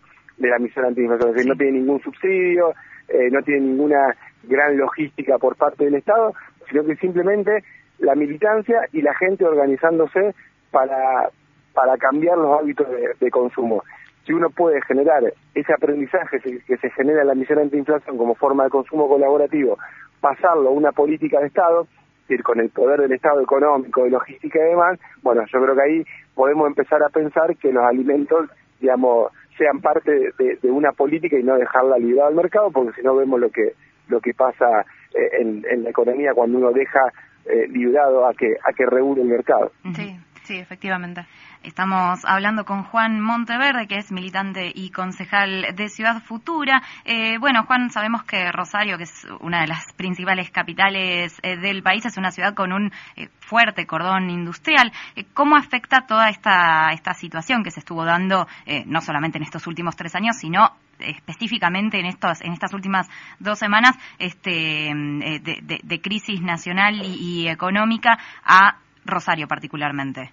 la 0.49 0.59
misión 0.59 0.87
antiinflación, 0.87 1.33
decir, 1.33 1.49
no 1.49 1.57
tiene 1.57 1.79
ningún 1.79 2.01
subsidio, 2.03 2.73
eh, 3.09 3.31
no 3.31 3.43
tiene 3.43 3.61
ninguna 3.61 4.15
gran 4.45 4.77
logística 4.77 5.39
por 5.39 5.57
parte 5.57 5.85
del 5.85 5.97
Estado, 5.97 6.33
sino 6.69 6.85
que 6.85 6.97
simplemente 6.97 7.65
la 7.99 8.15
militancia 8.15 8.81
y 8.93 9.03
la 9.03 9.15
gente 9.15 9.45
organizándose 9.45 10.35
para, 10.71 11.31
para 11.73 11.97
cambiar 11.97 12.39
los 12.39 12.61
hábitos 12.61 12.87
de, 13.21 13.31
consumo. 13.31 13.83
Si 14.27 14.33
uno 14.33 14.51
puede 14.51 14.81
generar 14.83 15.23
ese 15.55 15.73
aprendizaje 15.73 16.41
que 16.41 16.77
se 16.77 16.91
genera 16.91 17.23
en 17.23 17.29
la 17.29 17.35
misión 17.35 17.59
antiinflación 17.59 18.17
como 18.17 18.35
forma 18.35 18.65
de 18.65 18.71
consumo 18.71 19.09
colaborativo, 19.09 19.79
pasarlo 20.21 20.69
a 20.69 20.73
una 20.73 20.93
política 20.93 21.41
de 21.41 21.49
Estado, 21.49 21.83
es 21.83 22.29
decir, 22.29 22.45
con 22.45 22.61
el 22.61 22.71
poder 22.71 23.01
del 23.01 23.13
Estado 23.13 23.41
económico, 23.41 24.05
de 24.05 24.11
logística 24.11 24.59
y 24.61 24.71
demás, 24.71 24.99
bueno, 25.23 25.43
yo 25.53 25.61
creo 25.61 25.75
que 25.75 25.83
ahí 25.83 26.05
podemos 26.35 26.67
empezar 26.69 27.03
a 27.03 27.09
pensar 27.09 27.57
que 27.57 27.73
los 27.73 27.85
alimentos, 27.85 28.49
digamos, 28.81 29.33
sean 29.57 29.81
parte 29.81 30.33
de, 30.39 30.71
una 30.71 30.93
política 30.93 31.39
y 31.39 31.43
no 31.43 31.57
dejarla 31.57 31.99
librada 31.99 32.29
al 32.29 32.35
mercado, 32.35 32.71
porque 32.71 33.01
si 33.01 33.03
no 33.03 33.17
vemos 33.17 33.41
lo 33.41 33.51
que 33.51 33.75
lo 34.09 34.21
que 34.21 34.35
pasa 34.35 34.85
eh, 35.15 35.31
en, 35.41 35.85
la 35.85 35.91
economía 35.91 36.35
cuando 36.35 36.59
uno 36.59 36.73
deja 36.73 37.01
eh, 37.47 37.67
librado 37.69 38.27
a 38.27 38.35
que 38.35 38.57
a 38.63 38.73
que 38.73 38.87
regule 38.87 39.23
el 39.23 39.29
mercado. 39.29 39.73
Sí, 39.95 40.17
sí, 40.53 40.59
efectivamente. 40.59 41.27
Estamos 41.63 42.25
hablando 42.25 42.65
con 42.65 42.83
Juan 42.83 43.21
Monteverde, 43.21 43.87
que 43.87 43.99
es 43.99 44.11
militante 44.11 44.73
y 44.75 44.91
concejal 44.91 45.75
de 45.77 45.89
Ciudad 45.89 46.21
Futura. 46.23 46.83
Eh, 47.05 47.39
bueno, 47.39 47.65
Juan, 47.65 47.91
sabemos 47.91 48.25
que 48.25 48.51
Rosario, 48.51 48.99
que 48.99 49.05
es 49.05 49.27
una 49.41 49.61
de 49.61 49.69
las 49.69 49.93
principales 49.95 50.51
capitales 50.51 51.39
eh, 51.43 51.57
del 51.57 51.83
país, 51.83 52.05
es 52.05 52.17
una 52.19 52.33
ciudad 52.33 52.55
con 52.55 52.73
un 52.73 52.93
eh, 53.17 53.29
fuerte 53.39 53.87
cordón 53.87 54.29
industrial. 54.29 54.93
¿Cómo 55.35 55.57
afecta 55.57 56.05
toda 56.07 56.29
esta, 56.29 56.91
esta 56.93 57.15
situación 57.15 57.63
que 57.63 57.71
se 57.71 57.81
estuvo 57.81 58.05
dando, 58.05 58.47
no 58.87 59.01
solamente 59.01 59.39
en 59.39 59.45
estos 59.45 59.67
últimos 59.67 59.95
tres 59.97 60.15
años, 60.15 60.37
sino 60.37 60.71
específicamente 60.99 61.99
en 61.99 62.07
estos 62.07 62.41
en 62.43 62.53
estas 62.53 62.73
últimas 62.73 63.09
dos 63.41 63.59
semanas 63.59 63.97
este 64.19 64.93
de, 64.93 66.01
crisis 66.01 66.41
nacional 66.41 67.03
y 67.05 67.49
económica 67.49 68.19
a 68.45 68.79
Rosario 69.05 69.49
particularmente 69.49 70.33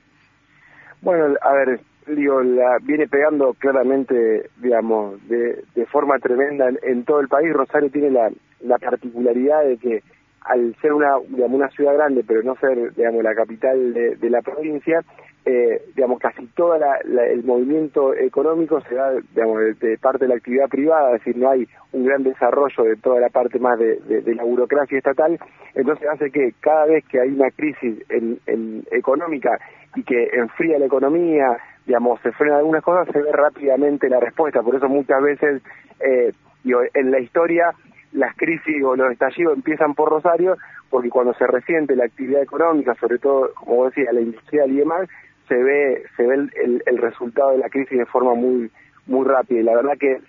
Bueno, 1.02 1.36
a 1.42 1.54
ver, 1.54 1.80
digo, 2.08 2.42
la, 2.42 2.78
viene 2.82 3.08
pegando 3.08 3.54
claramente, 3.54 4.50
digamos, 4.58 5.26
de, 5.28 5.64
forma 5.92 6.20
tremenda 6.20 6.70
en, 6.84 7.04
todo 7.06 7.20
el 7.20 7.28
país. 7.28 7.54
Rosario 7.54 7.90
tiene 7.90 8.12
la, 8.12 8.30
la 8.62 8.78
particularidad 8.78 9.64
de 9.64 9.78
que 9.78 10.04
al 10.42 10.76
ser 10.82 10.94
una, 10.94 11.18
digamos, 11.28 11.58
una 11.60 11.70
ciudad 11.70 11.94
grande, 11.94 12.24
pero 12.26 12.44
no 12.44 12.56
ser, 12.56 12.94
digamos, 12.96 13.24
la 13.24 13.36
capital 13.36 13.94
de, 13.94 14.30
la 14.30 14.42
provincia, 14.42 15.04
eh, 15.46 15.82
digamos, 15.96 16.20
casi 16.20 16.46
todo 16.48 16.76
el 16.76 17.44
movimiento 17.44 18.14
económico 18.16 18.82
se 18.82 18.96
da, 18.96 19.12
digamos, 19.34 19.80
de, 19.80 19.98
parte 19.98 20.26
de 20.26 20.30
la 20.30 20.36
actividad 20.36 20.70
privada, 20.70 21.16
es 21.16 21.24
decir, 21.24 21.38
no 21.38 21.50
hay 21.50 21.68
un 21.92 22.06
gran 22.06 22.24
desarrollo 22.24 22.84
de 22.84 22.96
toda 22.98 23.20
la 23.20 23.30
parte 23.30 23.60
más 23.60 23.78
de, 23.80 24.00
la 24.26 24.44
burocracia 24.44 24.98
estatal, 24.98 25.38
entonces 25.76 26.08
hace 26.08 26.32
que 26.32 26.54
cada 26.60 26.86
vez 26.86 27.06
que 27.06 27.20
hay 27.20 27.30
una 27.30 27.52
crisis 27.52 28.04
en, 28.10 28.84
económica 28.92 29.60
y 29.96 30.04
que 30.04 30.30
enfría 30.34 30.80
la 30.80 30.86
economía, 30.86 31.58
digamos, 31.86 32.20
se 32.22 32.32
frenan 32.32 32.60
algunas 32.60 32.84
cosas, 32.84 33.08
se 33.12 33.22
ve 33.22 33.32
rápidamente 33.32 34.10
la 34.10 34.20
respuesta, 34.20 34.62
por 34.62 34.76
eso 34.76 34.88
muchas 34.88 35.22
veces, 35.22 35.62
eh, 36.00 36.32
digo, 36.64 36.82
en 36.94 37.12
la 37.12 37.20
historia, 37.20 37.74
las 38.12 38.36
crisis 38.36 38.84
o 38.84 38.96
los 38.96 39.12
estallidos 39.12 39.56
empiezan 39.56 39.94
por 39.94 40.10
Rosario, 40.10 40.58
porque 40.90 41.10
cuando 41.10 41.34
se 41.34 41.46
resiente 41.48 41.96
la 41.96 42.06
actividad 42.06 42.42
económica, 42.42 42.96
sobre 42.96 43.20
todo, 43.20 43.52
como 43.54 43.78
vos 43.78 43.94
decías, 43.94 44.14
la 44.14 44.22
industrial 44.22 44.72
y 44.72 44.78
demás, 44.78 45.10
se 45.48 45.56
ve 45.56 46.04
se 46.16 46.26
ve 46.26 46.36
el, 46.36 46.84
el, 46.86 46.98
resultado 46.98 47.52
de 47.52 47.58
la 47.58 47.70
crisis 47.70 47.98
de 47.98 48.06
forma 48.06 48.36
muy 48.36 48.72
muy 49.08 49.26
rápida. 49.28 49.60
Y 49.60 49.64
la 49.64 49.76
verdad 49.76 49.98
que 50.00 50.22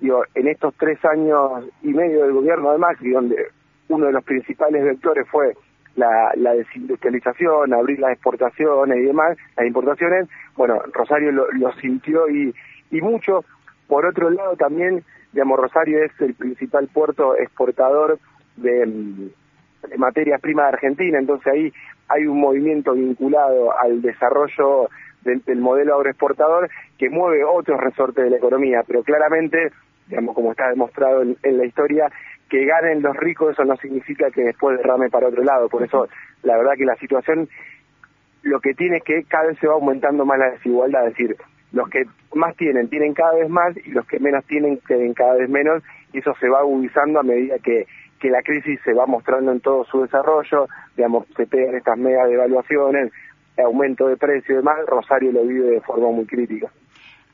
digo 0.00 0.24
en 0.34 0.48
estos 0.48 0.74
tres 0.76 1.02
años 1.04 1.64
y 1.82 1.92
medio 1.92 2.22
del 2.22 2.32
gobierno 2.32 2.72
de 2.72 2.78
Macri 2.78 3.10
donde 3.10 3.36
uno 3.88 4.06
de 4.06 4.12
los 4.12 4.24
principales 4.24 4.82
vectores 4.82 5.28
fue 5.28 5.54
la, 5.96 6.32
la 6.36 6.54
desindustrialización, 6.54 7.72
abrir 7.72 7.98
las 8.00 8.12
exportaciones 8.12 8.98
y 8.98 9.02
demás, 9.02 9.36
las 9.56 9.66
importaciones, 9.66 10.28
bueno, 10.56 10.80
Rosario 10.92 11.32
lo, 11.32 11.72
sintió 11.80 12.28
y, 12.28 12.54
y 12.90 13.00
mucho. 13.00 13.44
Por 13.86 14.06
otro 14.06 14.30
lado, 14.30 14.56
también, 14.56 15.04
digamos, 15.32 15.58
Rosario 15.58 16.02
es 16.02 16.12
el 16.20 16.34
principal 16.34 16.88
puerto 16.88 17.36
exportador 17.36 18.18
de, 18.56 19.30
materias 19.98 20.40
primas 20.40 20.64
de 20.64 20.76
Argentina, 20.76 21.18
entonces 21.18 21.52
ahí 21.52 21.72
hay 22.08 22.26
un 22.26 22.40
movimiento 22.40 22.92
vinculado 22.92 23.78
al 23.78 24.00
desarrollo 24.02 24.88
del, 25.22 25.58
modelo 25.58 25.96
agroexportador 25.96 26.70
que 26.98 27.08
mueve 27.08 27.44
otros 27.44 27.80
resortes 27.80 28.24
de 28.24 28.30
la 28.30 28.36
economía, 28.36 28.82
pero 28.86 29.02
claramente, 29.02 29.72
digamos, 30.08 30.34
como 30.34 30.52
está 30.52 30.68
demostrado 30.68 31.22
en, 31.22 31.58
la 31.58 31.64
historia, 31.64 32.10
que 32.48 32.64
ganen 32.64 33.02
los 33.02 33.16
ricos 33.16 33.52
eso 33.52 33.64
no 33.64 33.76
significa 33.76 34.30
que 34.30 34.42
después 34.42 34.76
derrame 34.78 35.10
para 35.10 35.28
otro 35.28 35.42
lado, 35.42 35.68
por 35.68 35.82
eso 35.82 36.08
la 36.42 36.56
verdad 36.56 36.72
que 36.76 36.84
la 36.84 36.96
situación 36.96 37.48
lo 38.42 38.60
que 38.60 38.74
tiene 38.74 38.98
es 38.98 39.04
que 39.04 39.24
cada 39.24 39.48
vez 39.48 39.58
se 39.58 39.66
va 39.66 39.74
aumentando 39.74 40.24
más 40.24 40.38
la 40.38 40.50
desigualdad, 40.50 41.06
es 41.08 41.16
decir, 41.16 41.36
los 41.72 41.88
que 41.88 42.04
más 42.34 42.54
tienen 42.56 42.88
tienen 42.88 43.14
cada 43.14 43.34
vez 43.34 43.48
más 43.48 43.76
y 43.76 43.90
los 43.90 44.06
que 44.06 44.18
menos 44.20 44.44
tienen 44.44 44.78
tienen 44.86 45.14
cada 45.14 45.34
vez 45.34 45.48
menos 45.48 45.82
y 46.12 46.18
eso 46.18 46.34
se 46.38 46.48
va 46.48 46.60
agudizando 46.60 47.20
a 47.20 47.22
medida 47.22 47.58
que 47.58 47.86
que 48.20 48.30
la 48.30 48.42
crisis 48.42 48.80
se 48.84 48.94
va 48.94 49.04
mostrando 49.04 49.52
en 49.52 49.60
todo 49.60 49.84
su 49.84 50.00
desarrollo, 50.00 50.66
digamos, 50.96 51.26
se 51.36 51.46
pegan 51.46 51.74
estas 51.74 51.98
mega 51.98 52.24
devaluaciones, 52.24 53.12
aumento 53.62 54.08
de 54.08 54.16
precio 54.16 54.54
y 54.54 54.56
demás, 54.56 54.78
Rosario 54.86 55.30
lo 55.30 55.44
vive 55.44 55.72
de 55.72 55.80
forma 55.82 56.10
muy 56.10 56.24
crítica. 56.24 56.70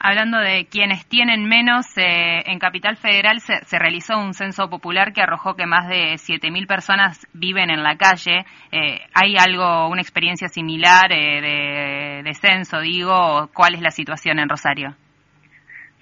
Hablando 0.02 0.38
de 0.38 0.66
quienes 0.70 1.06
tienen 1.06 1.46
menos, 1.46 1.86
eh, 1.98 2.40
en 2.46 2.58
Capital 2.58 2.96
Federal 2.96 3.40
se, 3.40 3.78
realizó 3.78 4.18
un 4.18 4.32
censo 4.32 4.70
popular 4.70 5.12
que 5.12 5.20
arrojó 5.20 5.54
que 5.56 5.66
más 5.66 5.88
de 5.88 6.14
7.000 6.14 6.66
personas 6.66 7.26
viven 7.34 7.68
en 7.68 7.82
la 7.82 7.98
calle. 7.98 8.46
Eh, 8.72 9.00
¿Hay 9.14 9.36
algo, 9.38 9.90
una 9.90 10.00
experiencia 10.00 10.48
similar 10.48 11.12
eh, 11.12 12.22
de, 12.24 12.34
censo, 12.34 12.80
digo? 12.80 13.50
¿Cuál 13.54 13.74
es 13.74 13.82
la 13.82 13.90
situación 13.90 14.38
en 14.38 14.48
Rosario? 14.48 14.94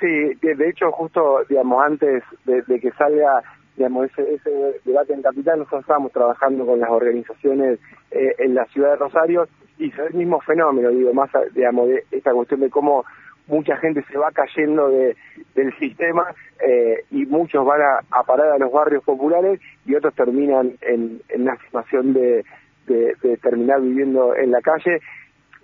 Sí, 0.00 0.07
de 0.07 0.69
hecho, 0.69 0.93
justo, 0.93 1.40
digamos, 1.49 1.83
antes 1.85 2.23
de 2.45 2.78
que 2.78 2.93
salga 2.93 3.43
digamos, 3.78 4.11
ese, 4.11 4.35
ese 4.35 4.81
debate 4.85 5.14
en 5.14 5.23
Capital, 5.23 5.61
nosotros 5.61 5.83
estábamos 5.83 6.12
trabajando 6.12 6.67
con 6.67 6.81
las 6.81 6.90
organizaciones 6.90 7.78
eh, 8.11 8.35
en 8.38 8.55
la 8.55 8.64
ciudad 8.67 8.90
de 8.90 8.97
Rosario 8.97 9.49
y 9.78 9.88
es 9.88 9.99
el 9.99 10.14
mismo 10.14 10.40
fenómeno, 10.40 10.90
digo, 10.90 11.14
más, 11.14 11.31
digamos, 11.55 11.88
de 11.88 12.02
esta 12.11 12.33
cuestión 12.33 12.61
de 12.61 12.71
cómo 12.71 13.05
mucha 13.49 13.76
gente 13.78 14.05
se 14.11 14.19
va 14.19 14.31
cayendo 14.31 14.88
de, 14.90 15.17
del 15.55 15.76
sistema 15.78 16.35
eh, 16.67 17.05
y 17.11 17.26
muchos 17.26 17.64
van 17.64 17.81
a, 17.83 18.23
parar 18.23 18.52
a 18.52 18.59
los 18.59 18.71
barrios 18.71 19.02
populares 19.05 19.61
y 19.85 19.95
otros 19.95 20.14
terminan 20.14 20.75
en, 20.83 21.21
en 21.28 21.43
una 21.43 21.57
situación 21.64 22.12
de, 22.12 22.45
de, 22.87 23.37
terminar 23.43 23.81
viviendo 23.81 24.35
en 24.35 24.50
la 24.50 24.61
calle. 24.61 25.00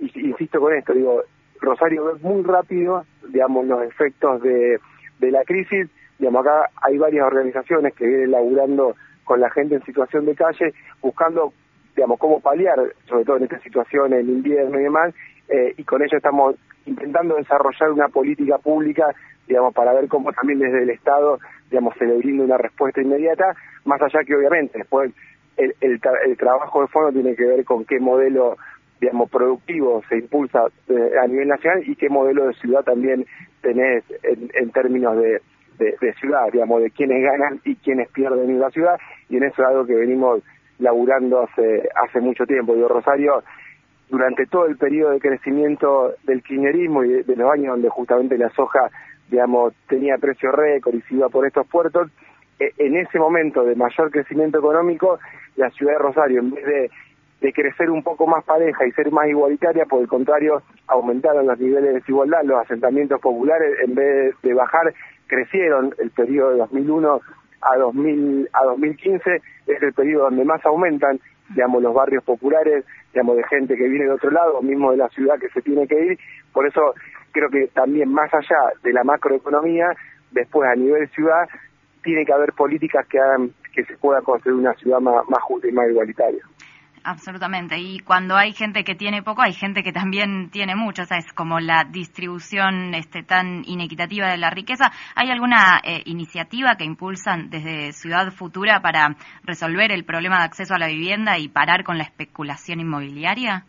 Insisto 0.00 0.60
con 0.60 0.74
esto, 0.74 0.92
digo, 0.92 1.22
Rosario 1.60 2.04
ve 2.04 2.12
muy 2.22 2.42
rápido, 2.42 3.04
digamos, 3.28 3.66
los 3.66 3.82
efectos 3.84 4.42
de, 4.42 4.78
de 5.20 5.30
la 5.30 5.44
crisis 5.44 5.88
Digamos, 6.18 6.46
acá 6.46 6.70
hay 6.82 6.96
varias 6.96 7.26
organizaciones 7.26 7.92
que 7.94 8.06
vienen 8.06 8.30
laburando 8.30 8.94
con 9.24 9.40
la 9.40 9.50
gente 9.50 9.76
en 9.76 9.84
situación 9.84 10.26
de 10.26 10.34
calle, 10.34 10.72
buscando, 11.02 11.52
digamos, 11.96 12.18
cómo 12.18 12.40
paliar, 12.40 12.78
sobre 13.08 13.24
todo 13.24 13.38
en 13.38 13.44
esta 13.44 13.58
situación 13.60 14.12
en 14.12 14.28
invierno 14.28 14.78
y 14.78 14.84
demás, 14.84 15.14
eh, 15.48 15.74
y 15.76 15.84
con 15.84 16.02
ello 16.02 16.16
estamos 16.16 16.56
intentando 16.86 17.36
desarrollar 17.36 17.92
una 17.92 18.08
política 18.08 18.58
pública, 18.58 19.14
digamos, 19.46 19.74
para 19.74 19.92
ver 19.92 20.08
cómo 20.08 20.32
también 20.32 20.58
desde 20.58 20.82
el 20.82 20.90
Estado, 20.90 21.38
digamos, 21.70 21.94
se 21.98 22.06
le 22.06 22.16
brinda 22.16 22.44
una 22.44 22.58
respuesta 22.58 23.00
inmediata, 23.00 23.54
más 23.84 24.00
allá 24.00 24.24
que 24.24 24.34
obviamente 24.34 24.78
después 24.78 25.12
el, 25.56 25.74
el, 25.80 26.36
trabajo 26.36 26.82
de 26.82 26.88
fondo 26.88 27.12
tiene 27.12 27.36
que 27.36 27.44
ver 27.44 27.64
con 27.64 27.84
qué 27.84 28.00
modelo 28.00 28.56
digamos, 29.00 29.30
productivo 29.30 30.02
se 30.08 30.16
impulsa 30.16 30.64
eh, 30.88 31.10
a 31.22 31.26
nivel 31.26 31.48
nacional 31.48 31.82
y 31.86 31.94
qué 31.94 32.08
modelo 32.08 32.46
de 32.46 32.54
ciudad 32.54 32.82
también 32.82 33.26
tenés 33.60 34.04
en 34.22 34.70
términos 34.70 35.16
de, 35.16 35.40
de, 35.78 36.14
ciudad, 36.14 36.50
digamos, 36.52 36.82
de 36.82 36.90
quienes 36.90 37.22
ganan 37.22 37.60
y 37.64 37.76
quienes 37.76 38.08
pierden 38.10 38.50
en 38.50 38.60
la 38.60 38.70
ciudad, 38.70 38.96
y 39.28 39.36
en 39.36 39.44
eso 39.44 39.62
es 39.62 39.68
algo 39.68 39.86
que 39.86 39.94
venimos 39.94 40.42
laburando 40.78 41.42
hace, 41.42 41.88
hace 41.94 42.20
mucho 42.20 42.44
tiempo. 42.46 42.74
Digo, 42.74 42.88
Rosario, 42.88 43.42
durante 44.08 44.46
todo 44.46 44.66
el 44.66 44.76
periodo 44.76 45.12
de 45.12 45.20
crecimiento 45.20 46.14
del 46.24 46.42
kirchnerismo 46.42 47.04
y 47.04 47.22
de, 47.22 47.36
los 47.36 47.50
años 47.50 47.68
donde 47.68 47.88
justamente 47.88 48.38
la 48.38 48.50
soja, 48.50 48.90
digamos, 49.28 49.74
tenía 49.88 50.18
precio 50.18 50.52
récord 50.52 50.94
y 50.94 51.00
se 51.02 51.14
iba 51.14 51.28
por 51.28 51.46
estos 51.46 51.66
puertos, 51.66 52.10
e, 52.58 52.72
en 52.78 52.96
ese 52.96 53.18
momento 53.18 53.64
de 53.64 53.74
mayor 53.74 54.10
crecimiento 54.10 54.58
económico, 54.58 55.18
la 55.56 55.70
ciudad 55.70 55.94
de 55.94 55.98
Rosario, 55.98 56.40
en 56.40 56.50
vez 56.50 56.64
de, 56.64 56.90
de 57.40 57.52
crecer 57.52 57.90
un 57.90 58.02
poco 58.02 58.26
más 58.26 58.44
pareja 58.44 58.86
y 58.86 58.92
ser 58.92 59.10
más 59.10 59.28
igualitaria, 59.28 59.86
por 59.86 60.00
el 60.00 60.08
contrario, 60.08 60.62
aumentaron 60.86 61.46
los 61.46 61.58
niveles 61.58 61.84
de 61.84 61.92
desigualdad, 61.94 62.42
los 62.44 62.60
asentamientos 62.60 63.20
populares, 63.20 63.76
en 63.84 63.94
vez 63.94 64.34
de 64.42 64.54
bajar, 64.54 64.92
crecieron 65.26 65.94
el 65.98 66.10
periodo 66.10 66.50
de 66.50 66.58
2001 66.58 67.20
a 67.72 67.76
2000 67.76 68.48
a 68.52 68.64
2015 68.64 69.36
es 69.66 69.82
el 69.82 69.92
periodo 69.92 70.24
donde 70.24 70.44
más 70.44 70.64
aumentan 70.66 71.20
digamos 71.50 71.82
los 71.82 71.94
barrios 71.94 72.24
populares 72.24 72.84
digamos 73.12 73.36
de 73.36 73.44
gente 73.44 73.76
que 73.76 73.88
viene 73.88 74.06
de 74.06 74.12
otro 74.12 74.30
lado 74.30 74.60
mismo 74.62 74.90
de 74.90 74.98
la 74.98 75.08
ciudad 75.08 75.38
que 75.38 75.48
se 75.50 75.62
tiene 75.62 75.86
que 75.86 76.04
ir. 76.04 76.18
Por 76.52 76.66
eso 76.66 76.94
creo 77.32 77.48
que 77.50 77.68
también 77.68 78.12
más 78.12 78.32
allá 78.32 78.72
de 78.82 78.92
la 78.92 79.04
macroeconomía 79.04 79.94
después 80.30 80.68
a 80.68 80.74
nivel 80.74 81.08
ciudad 81.10 81.48
tiene 82.02 82.24
que 82.24 82.32
haber 82.32 82.52
políticas 82.52 83.06
que 83.08 83.18
hagan 83.18 83.52
que 83.74 83.84
se 83.84 83.96
pueda 83.96 84.20
construir 84.22 84.58
una 84.58 84.74
ciudad 84.74 85.00
más, 85.00 85.28
más 85.28 85.42
justa 85.42 85.68
y 85.68 85.72
más 85.72 85.88
igualitaria 85.88 86.44
absolutamente. 87.04 87.76
Y 87.78 88.00
cuando 88.00 88.34
hay 88.34 88.52
gente 88.52 88.82
que 88.82 88.94
tiene 88.94 89.22
poco, 89.22 89.42
hay 89.42 89.52
gente 89.52 89.82
que 89.82 89.92
también 89.92 90.50
tiene 90.50 90.74
mucho. 90.74 91.02
O 91.02 91.04
sea, 91.04 91.18
es 91.18 91.32
como 91.32 91.60
la 91.60 91.84
distribución 91.84 92.94
este, 92.94 93.22
tan 93.22 93.62
inequitativa 93.66 94.28
de 94.28 94.38
la 94.38 94.50
riqueza. 94.50 94.90
¿Hay 95.14 95.30
alguna 95.30 95.80
eh, 95.84 96.02
iniciativa 96.06 96.76
que 96.76 96.84
impulsan 96.84 97.50
desde 97.50 97.92
Ciudad 97.92 98.32
Futura 98.32 98.80
para 98.80 99.16
resolver 99.44 99.92
el 99.92 100.04
problema 100.04 100.38
de 100.38 100.44
acceso 100.44 100.74
a 100.74 100.78
la 100.78 100.88
vivienda 100.88 101.38
y 101.38 101.48
parar 101.48 101.84
con 101.84 101.98
la 101.98 102.04
especulación 102.04 102.80
inmobiliaria? 102.80 103.64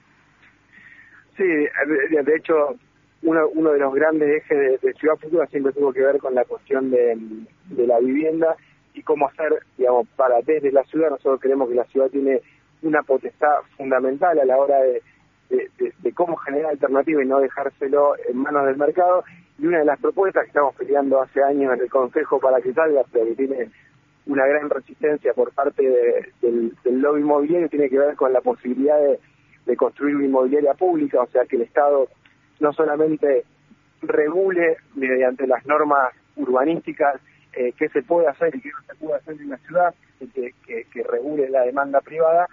Sí, 1.38 1.44
de, 1.44 2.36
hecho, 2.36 2.76
uno, 3.22 3.48
uno 3.54 3.72
de 3.72 3.80
los 3.80 3.94
grandes 3.94 4.44
ejes 4.44 4.82
de, 4.82 4.94
Ciudad 4.94 5.18
Futura 5.18 5.46
siempre 5.48 5.74
tuvo 5.74 5.92
que 5.92 6.02
ver 6.02 6.18
con 6.18 6.34
la 6.34 6.46
cuestión 6.46 6.90
de, 6.90 7.18
de 7.66 7.88
la 7.88 8.00
vivienda 8.00 8.56
y 8.94 9.04
cómo 9.04 9.28
hacer, 9.28 9.52
digamos, 9.78 10.08
para 10.16 10.42
desde 10.42 10.72
la 10.72 10.84
ciudad, 10.86 11.10
nosotros 11.10 11.42
creemos 11.42 11.68
que 11.68 11.76
la 11.76 11.84
ciudad 11.86 12.10
tiene 12.10 12.42
una 12.82 13.02
potestad 13.04 13.62
fundamental 13.78 14.40
a 14.40 14.46
la 14.46 14.58
hora 14.58 14.80
de, 14.82 15.02
de, 15.50 16.14
cómo 16.14 16.36
generar 16.38 16.72
alternativa 16.72 17.24
y 17.24 17.28
no 17.28 17.40
dejárselo 17.40 18.16
en 18.28 18.38
manos 18.38 18.66
del 18.66 18.78
mercado. 18.78 19.24
Y 19.58 19.68
una 19.68 19.80
de 19.80 19.86
las 19.86 20.00
propuestas 20.00 20.44
que 20.44 20.50
estamos 20.50 20.76
peleando 20.76 21.22
hace 21.22 21.42
años 21.44 21.74
en 21.74 21.82
el 21.82 21.90
Consejo 21.90 22.40
para 22.40 22.60
que 22.62 22.74
salga, 22.74 23.04
pero 23.12 23.26
que 23.26 23.36
tiene 23.36 23.72
una 24.26 24.46
gran 24.46 24.70
resistencia 24.70 25.34
por 25.34 25.54
parte 25.54 25.84
del, 26.42 26.74
lobby 26.84 27.22
inmobiliario, 27.22 27.70
tiene 27.70 27.90
que 27.90 28.00
ver 28.00 28.16
con 28.16 28.34
la 28.34 28.42
posibilidad 28.42 29.00
de, 29.00 29.20
de 29.66 29.76
construir 29.78 30.16
una 30.16 30.26
inmobiliaria 30.26 30.74
pública, 30.74 31.22
o 31.22 31.28
sea, 31.28 31.46
que 31.46 31.58
el 31.58 31.64
Estado 31.64 32.08
no 32.60 32.74
solamente 32.74 33.44
regule 34.02 34.78
mediante 34.96 35.48
las 35.48 35.66
normas 35.66 36.14
urbanísticas 36.36 37.22
eh, 37.54 37.74
qué 37.78 37.88
se 37.90 38.02
puede 38.04 38.28
hacer 38.28 38.56
y 38.56 38.62
qué 38.62 38.70
no 38.70 38.82
se 38.88 38.96
puede 38.96 39.16
hacer 39.16 39.36
en 39.40 39.50
la 39.50 39.58
ciudad, 39.58 39.96
que, 40.34 40.54
que 40.92 41.04
regule 41.04 41.50
la 41.50 41.62
demanda 41.62 42.02
privada, 42.02 42.48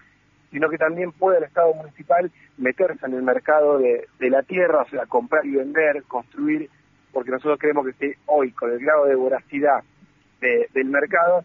sino 0.52 0.68
que 0.68 0.78
también 0.78 1.10
puede 1.12 1.38
el 1.38 1.44
Estado 1.44 1.74
municipal 1.74 2.30
meterse 2.58 3.06
en 3.06 3.14
el 3.14 3.22
mercado 3.22 3.78
de, 3.78 4.06
la 4.30 4.42
tierra, 4.42 4.82
o 4.82 4.88
sea, 4.88 5.06
comprar 5.06 5.44
y 5.46 5.56
vender, 5.56 6.04
construir, 6.04 6.68
porque 7.12 7.30
nosotros 7.30 7.58
creemos 7.58 7.86
que 7.98 8.16
hoy, 8.26 8.52
con 8.52 8.70
el 8.70 8.78
grado 8.78 9.06
de 9.06 9.16
voracidad 9.16 9.82
del 10.40 10.84
mercado, 10.86 11.44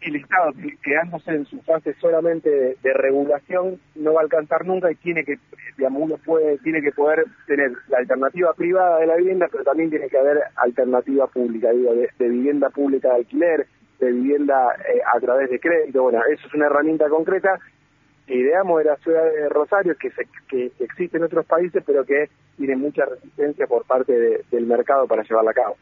el 0.00 0.16
Estado 0.16 0.52
quedándose 0.82 1.30
en 1.30 1.46
su 1.46 1.60
fase 1.62 1.94
solamente 2.00 2.76
de, 2.82 2.92
regulación 2.94 3.78
no 3.94 4.14
va 4.14 4.20
a 4.20 4.24
alcanzar 4.24 4.66
nunca 4.66 4.90
y 4.90 4.96
tiene 4.96 5.24
que, 5.24 5.38
digamos, 5.76 6.02
uno 6.02 6.16
puede, 6.16 6.58
tiene 6.58 6.82
que 6.82 6.90
poder 6.90 7.24
tener 7.46 7.72
la 7.88 7.98
alternativa 7.98 8.52
privada 8.54 8.98
de 8.98 9.06
la 9.06 9.16
vivienda, 9.16 9.48
pero 9.52 9.62
también 9.62 9.90
tiene 9.90 10.08
que 10.08 10.18
haber 10.18 10.38
alternativa 10.56 11.26
pública, 11.28 11.70
digo, 11.70 11.94
de, 11.94 12.28
vivienda 12.28 12.70
pública 12.70 13.10
de 13.10 13.14
alquiler, 13.16 13.66
de 14.00 14.10
vivienda 14.10 14.74
eh, 14.92 15.00
a 15.14 15.20
través 15.20 15.48
de 15.50 15.60
crédito, 15.60 16.02
bueno, 16.02 16.20
eso 16.32 16.48
es 16.48 16.54
una 16.54 16.66
herramienta 16.66 17.08
concreta 17.08 17.60
ideamos 18.26 18.78
de 18.78 18.84
la 18.84 18.96
ciudad 18.96 19.24
de 19.24 19.48
Rosario, 19.48 19.96
que, 19.96 20.10
se, 20.10 20.26
que 20.48 20.70
existe 20.78 21.16
en 21.16 21.24
otros 21.24 21.46
países, 21.46 21.82
pero 21.84 22.04
que 22.04 22.28
tiene 22.56 22.76
mucha 22.76 23.04
resistencia 23.04 23.66
por 23.66 23.84
parte 23.84 24.44
del 24.50 24.66
mercado 24.66 25.06
para 25.06 25.22
llevarla 25.22 25.50
a 25.50 25.54
cabo. 25.54 25.76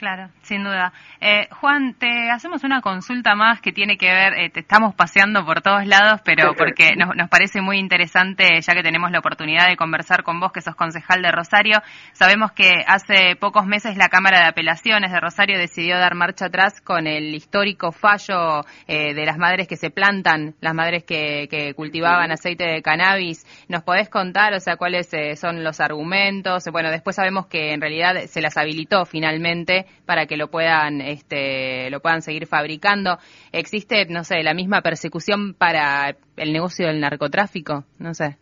Claro, 0.00 0.30
sin 0.40 0.64
duda. 0.64 0.94
Eh, 1.20 1.46
Juan, 1.60 1.92
te 1.92 2.30
hacemos 2.30 2.64
una 2.64 2.80
consulta 2.80 3.34
más 3.34 3.60
que 3.60 3.70
tiene 3.70 3.98
que 3.98 4.06
ver, 4.06 4.32
eh, 4.32 4.48
te 4.48 4.60
estamos 4.60 4.94
paseando 4.94 5.44
por 5.44 5.60
todos 5.60 5.86
lados, 5.86 6.22
pero 6.24 6.54
porque 6.56 6.96
nos, 6.96 7.14
nos, 7.14 7.28
parece 7.28 7.60
muy 7.60 7.76
interesante, 7.76 8.58
ya 8.62 8.74
que 8.74 8.82
tenemos 8.82 9.10
la 9.10 9.18
oportunidad 9.18 9.68
de 9.68 9.76
conversar 9.76 10.22
con 10.22 10.40
vos, 10.40 10.52
que 10.52 10.62
sos 10.62 10.74
concejal 10.74 11.20
de 11.20 11.30
Rosario. 11.30 11.82
Sabemos 12.14 12.52
que 12.52 12.82
hace 12.86 13.36
pocos 13.38 13.66
meses 13.66 13.98
la 13.98 14.08
Cámara 14.08 14.38
de 14.38 14.46
Apelaciones 14.46 15.12
de 15.12 15.20
Rosario 15.20 15.58
decidió 15.58 15.98
dar 15.98 16.14
marcha 16.14 16.46
atrás 16.46 16.80
con 16.80 17.06
el 17.06 17.34
histórico 17.34 17.92
fallo 17.92 18.62
eh, 18.86 19.12
de 19.12 19.26
las 19.26 19.36
madres 19.36 19.68
que 19.68 19.76
se 19.76 19.90
plantan, 19.90 20.54
las 20.62 20.72
madres 20.72 21.04
que, 21.04 21.46
que 21.50 21.74
cultivaban 21.74 22.32
aceite 22.32 22.64
de 22.64 22.80
cannabis. 22.80 23.44
¿Nos 23.68 23.82
podés 23.82 24.08
contar, 24.08 24.54
o 24.54 24.60
sea, 24.60 24.78
cuáles 24.78 25.10
son 25.38 25.62
los 25.62 25.78
argumentos? 25.78 26.64
Bueno, 26.72 26.90
después 26.90 27.16
sabemos 27.16 27.48
que 27.48 27.74
en 27.74 27.82
realidad 27.82 28.14
se 28.24 28.40
las 28.40 28.56
habilitó 28.56 29.04
finalmente 29.04 29.89
para 30.06 30.26
que 30.26 30.36
lo 30.36 30.48
puedan 30.48 31.00
este, 31.00 31.90
lo 31.90 32.00
puedan 32.00 32.22
seguir 32.22 32.46
fabricando. 32.46 33.18
¿Existe, 33.52 34.06
no 34.06 34.24
sé, 34.24 34.42
la 34.42 34.54
misma 34.54 34.82
persecución 34.82 35.54
para 35.54 36.16
el 36.36 36.52
negocio 36.52 36.86
del 36.86 37.00
narcotráfico? 37.00 37.84
No 37.98 38.14
sé. 38.14 38.36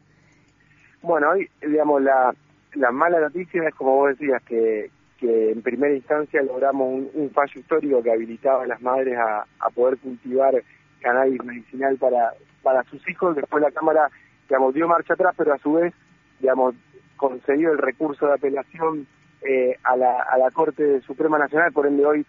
Bueno, 1.02 1.30
hoy, 1.30 1.48
digamos, 1.60 2.02
la, 2.02 2.34
la 2.74 2.90
mala 2.90 3.20
noticia 3.20 3.62
es, 3.68 3.74
como 3.74 3.96
vos 3.96 4.18
decías, 4.18 4.42
que, 4.44 4.90
que 5.18 5.52
en 5.52 5.62
primera 5.62 5.94
instancia 5.94 6.42
logramos 6.42 7.06
un, 7.12 7.30
fallo 7.30 7.60
histórico 7.60 8.02
que 8.02 8.12
habilitaba 8.12 8.64
a 8.64 8.66
las 8.66 8.80
madres 8.82 9.16
a, 9.18 9.44
a 9.60 9.70
poder 9.70 9.98
cultivar 9.98 10.54
cannabis 11.00 11.42
medicinal 11.44 11.96
para, 11.98 12.32
para 12.62 12.82
sus 12.84 13.06
hijos. 13.08 13.36
Después 13.36 13.62
la 13.62 13.70
Cámara, 13.70 14.10
digamos, 14.48 14.74
dio 14.74 14.88
marcha 14.88 15.14
atrás, 15.14 15.34
pero 15.36 15.54
a 15.54 15.58
su 15.58 15.74
vez, 15.74 15.94
digamos, 16.40 16.74
concedió 17.16 17.72
el 17.72 17.78
recurso 17.78 18.26
de 18.26 18.34
apelación 18.34 19.06
eh, 19.42 19.76
a, 19.84 19.96
la, 19.96 20.22
a 20.22 20.38
la 20.38 20.50
Corte 20.50 21.00
Suprema 21.02 21.38
Nacional, 21.38 21.72
por 21.72 21.86
ende 21.86 22.04
hoy 22.04 22.26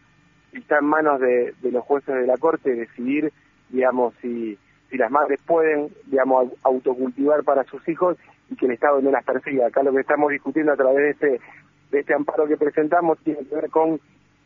está 0.54 0.80
en 0.80 0.86
manos 0.86 1.20
de, 1.20 1.54
los 1.64 1.84
jueces 1.84 2.16
de 2.16 2.28
la 2.28 2.38
Corte 2.38 2.74
decidir, 2.74 3.32
digamos, 3.70 4.14
si, 4.22 4.58
si 4.90 4.98
las 4.98 5.12
madres 5.12 5.40
pueden, 5.46 5.90
digamos, 6.06 6.52
autocultivar 6.64 7.44
para 7.44 7.64
sus 7.66 7.88
hijos 7.88 8.18
y 8.50 8.56
que 8.56 8.66
el 8.66 8.74
Estado 8.74 9.02
no 9.02 9.12
las 9.12 9.24
persiga. 9.24 9.68
Acá 9.68 9.84
lo 9.84 9.94
que 9.94 10.02
estamos 10.02 10.32
discutiendo 10.32 10.74
a 10.74 10.78
través 10.78 10.98
de 10.98 11.10
este, 11.12 11.46
de 11.92 12.00
este 12.00 12.14
amparo 12.14 12.48
que 12.48 12.58
presentamos 12.58 13.20
tiene 13.20 13.46
que 13.46 13.56
ver 13.56 13.70
con, 13.70 14.00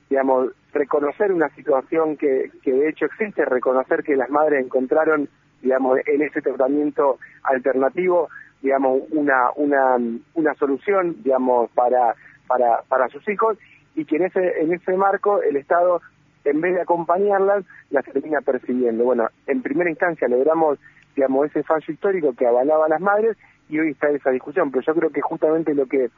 digamos, 0.09 0.49
reconocer 0.73 1.31
una 1.31 1.49
situación 1.49 2.17
que, 2.17 2.51
que 2.61 2.73
de 2.73 2.89
hecho 2.89 3.05
existe, 3.05 3.45
reconocer 3.45 4.03
que 4.03 4.15
las 4.15 4.29
madres 4.29 4.65
encontraron, 4.65 5.29
digamos, 5.61 5.99
en 6.05 6.21
ese 6.21 6.41
tratamiento 6.41 7.19
alternativo, 7.43 8.29
digamos, 8.61 9.03
una, 9.11 9.51
una, 9.55 9.97
una 10.33 10.53
solución, 10.55 11.17
digamos, 11.23 11.69
para 11.71 12.15
para, 12.47 12.81
para 12.87 13.07
sus 13.09 13.27
hijos 13.29 13.57
y 13.95 14.05
que 14.05 14.17
en 14.17 14.23
ese, 14.23 14.61
en 14.61 14.73
ese 14.73 14.93
marco 14.93 15.41
el 15.41 15.55
Estado, 15.55 16.01
en 16.45 16.61
vez 16.61 16.75
de 16.75 16.81
acompañarlas, 16.81 17.63
las 17.89 18.05
termina 18.05 18.41
persiguiendo. 18.41 19.03
Bueno, 19.03 19.27
en 19.47 19.61
primera 19.61 19.89
instancia 19.89 20.27
logramos, 20.27 20.79
digamos, 21.15 21.47
ese 21.47 21.63
fallo 21.63 21.93
histórico 21.93 22.33
que 22.33 22.47
avalaba 22.47 22.85
a 22.85 22.89
las 22.89 23.01
madres 23.01 23.37
y 23.69 23.79
hoy 23.79 23.91
está 23.91 24.09
esa 24.09 24.31
discusión, 24.31 24.71
pero 24.71 24.83
yo 24.85 24.95
creo 24.95 25.09
que 25.11 25.21
justamente 25.21 25.73
lo 25.73 25.85
que 25.85 26.09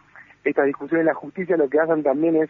esta 0.44 0.64
discusión 0.64 1.02
en 1.02 1.08
la 1.08 1.14
justicia 1.14 1.58
lo 1.58 1.70
que 1.70 1.80
hacen 1.80 2.04
también 2.04 2.36
es 2.38 2.50